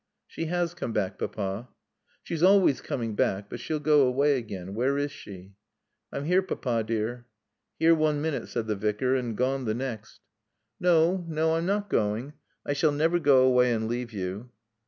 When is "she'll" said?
3.59-3.79